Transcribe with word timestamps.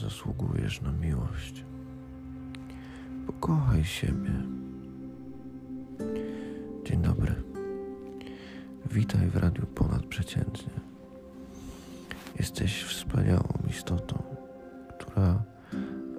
zasługujesz 0.00 0.80
na 0.80 0.92
miłość. 0.92 1.64
Pokochaj 3.26 3.84
siebie. 3.84 4.30
Dzień 6.84 7.02
dobry. 7.02 7.34
Witaj 8.90 9.26
w 9.26 9.36
Radiu 9.36 9.66
Ponadprzeciętnie. 9.66 10.72
Jesteś 12.38 12.82
wspaniałą 12.82 13.48
istotą, 13.70 14.22
która 14.98 15.42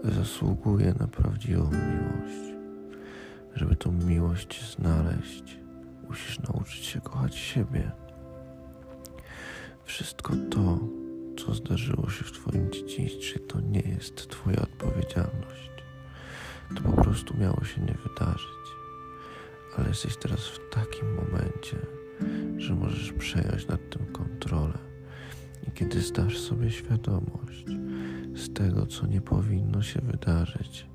zasługuje 0.04 0.94
na 1.00 1.08
prawdziwą 1.08 1.64
miłość. 1.64 2.56
Żeby 3.56 3.76
tą 3.76 3.92
miłość 3.92 4.76
znaleźć, 4.76 5.60
musisz 6.10 6.40
nauczyć 6.40 6.86
się 6.86 7.02
kochać 7.02 7.36
siebie. 7.36 7.92
Wszystko 9.86 10.34
to, 10.52 10.80
co 11.48 11.54
zdarzyło 11.54 12.10
się 12.10 12.24
w 12.24 12.32
Twoim 12.32 12.72
dzieciństwie, 12.72 13.40
to 13.40 13.60
nie 13.60 13.80
jest 13.80 14.30
Twoja 14.30 14.62
odpowiedzialność. 14.62 15.72
To 16.76 16.82
po 16.82 17.02
prostu 17.02 17.38
miało 17.38 17.64
się 17.64 17.82
nie 17.82 17.94
wydarzyć. 17.94 18.68
Ale 19.78 19.88
jesteś 19.88 20.18
teraz 20.18 20.40
w 20.48 20.60
takim 20.70 21.16
momencie, 21.16 21.78
że 22.58 22.76
możesz 22.76 23.14
przejąć 23.14 23.68
nad 23.68 23.90
tym 23.90 24.06
kontrolę. 24.06 24.78
I 25.68 25.72
kiedy 25.72 26.02
zdasz 26.02 26.38
sobie 26.38 26.72
świadomość 26.72 27.66
z 28.36 28.54
tego, 28.54 28.86
co 28.86 29.08
nie 29.08 29.22
powinno 29.22 29.82
się 29.82 30.02
wydarzyć, 30.02 30.88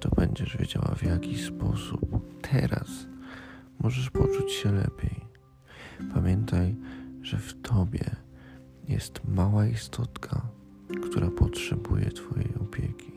to 0.00 0.08
będziesz 0.08 0.56
wiedziała, 0.56 0.94
w 0.94 1.02
jaki 1.02 1.38
sposób 1.38 2.40
teraz 2.50 3.06
możesz 3.78 4.10
poczuć 4.10 4.52
się 4.52 4.72
lepiej. 4.72 5.24
Pamiętaj, 6.14 6.76
że 7.22 7.36
w 7.36 7.62
tobie 7.62 8.27
jest 8.88 9.20
mała 9.28 9.66
istotka, 9.66 10.42
która 11.10 11.30
potrzebuje 11.30 12.10
Twojej 12.10 12.54
opieki, 12.60 13.12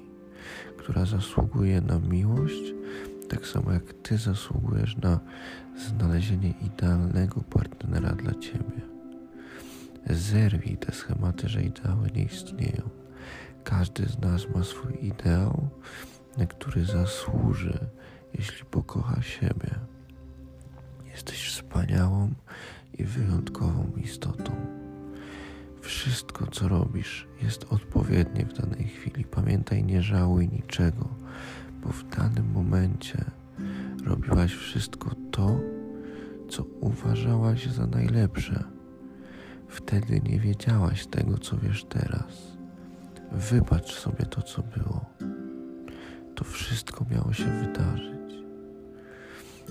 która 0.78 1.06
zasługuje 1.06 1.82
na 1.82 2.00
miłość, 2.00 2.74
tak 3.30 3.48
samo 3.48 3.72
jak 3.72 3.94
Ty 3.94 4.18
zasługujesz 4.18 4.98
na 4.98 5.20
znalezienie 5.88 6.54
idealnego 6.62 7.42
partnera 7.42 8.10
dla 8.10 8.34
Ciebie. 8.34 8.82
Zerwij 10.10 10.78
te 10.78 10.92
schematy, 10.92 11.50
że 11.50 11.64
ideały 11.64 12.10
nie 12.16 12.24
istnieją. 12.24 12.90
Każdy 13.64 14.06
z 14.06 14.20
nas 14.20 14.50
ma 14.56 14.64
swój 14.64 15.06
ideał, 15.06 15.70
na 16.38 16.46
który 16.46 16.86
zasłuży, 16.86 17.80
jeśli 18.34 18.66
pokocha 18.66 19.22
siebie. 19.22 19.76
Jesteś 21.12 21.48
wspaniałą 21.48 22.34
i 22.98 23.04
wyjątkową 23.04 23.92
istotą. 24.04 24.82
Wszystko, 25.82 26.48
co 26.48 26.68
robisz, 26.68 27.28
jest 27.42 27.66
odpowiednie 27.70 28.46
w 28.46 28.54
danej 28.54 28.88
chwili. 28.88 29.26
Pamiętaj, 29.26 29.84
nie 29.84 30.02
żałuj 30.02 30.48
niczego, 30.50 31.10
bo 31.84 31.90
w 31.90 32.04
danym 32.04 32.52
momencie 32.52 33.26
robiłaś 34.06 34.54
wszystko 34.54 35.10
to, 35.32 35.60
co 36.50 36.64
uważałaś 36.64 37.66
za 37.68 37.88
najlepsze. 37.88 38.64
Wtedy 39.68 40.22
nie 40.24 40.40
wiedziałaś 40.40 41.08
tego, 41.08 41.38
co 41.38 41.58
wiesz 41.58 41.84
teraz. 41.84 42.58
Wybacz 43.32 43.94
sobie 43.94 44.26
to, 44.26 44.42
co 44.42 44.64
było. 44.64 45.06
To 46.36 46.44
wszystko 46.44 47.06
miało 47.12 47.34
się 47.34 47.46
wydarzyć. 47.46 48.12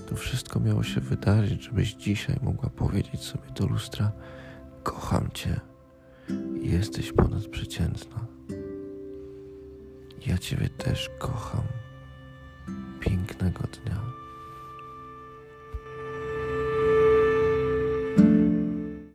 To 0.09 0.15
wszystko 0.15 0.59
miało 0.59 0.83
się 0.83 1.01
wydarzyć, 1.01 1.63
żebyś 1.63 1.93
dzisiaj 1.93 2.39
mogła 2.41 2.69
powiedzieć 2.69 3.21
sobie 3.21 3.51
do 3.55 3.67
lustra: 3.67 4.11
Kocham 4.83 5.29
Cię. 5.33 5.70
Jesteś 6.61 7.11
ponadprzeciętna. 7.11 8.27
Ja 10.27 10.37
Ciebie 10.37 10.69
też 10.69 11.09
kocham. 11.19 11.63
Pięknego 12.99 13.63
dnia. 13.63 14.20